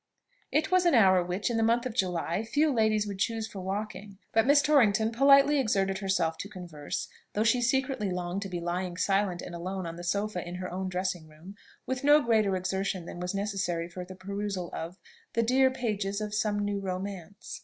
It 0.51 0.71
was 0.71 0.87
an 0.87 0.95
hour 0.95 1.23
which, 1.23 1.51
in 1.51 1.57
the 1.57 1.61
month 1.61 1.85
of 1.85 1.93
July, 1.93 2.43
few 2.43 2.73
ladies 2.73 3.05
would 3.05 3.19
choose 3.19 3.45
for 3.47 3.59
walking; 3.59 4.17
but 4.33 4.47
Miss 4.47 4.59
Torrington 4.63 5.11
politely 5.11 5.59
exerted 5.59 5.99
herself 5.99 6.39
to 6.39 6.49
converse, 6.49 7.07
though 7.33 7.43
she 7.43 7.61
secretly 7.61 8.09
longed 8.09 8.41
to 8.41 8.49
be 8.49 8.59
lying 8.59 8.97
silent 8.97 9.43
and 9.43 9.53
alone 9.53 9.85
on 9.85 9.97
the 9.97 10.03
sofa 10.03 10.43
in 10.43 10.55
her 10.55 10.71
own 10.71 10.89
dressing 10.89 11.27
room, 11.27 11.55
with 11.85 12.03
no 12.03 12.19
greater 12.19 12.55
exertion 12.55 13.05
than 13.05 13.19
was 13.19 13.35
necessary 13.35 13.87
for 13.87 14.03
the 14.03 14.15
perusal 14.15 14.71
of 14.73 14.97
"The 15.33 15.43
dear 15.43 15.69
pages 15.69 16.19
of 16.19 16.33
some 16.33 16.57
new 16.65 16.79
romance." 16.79 17.59